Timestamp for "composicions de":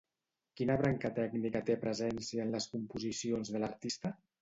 2.75-3.67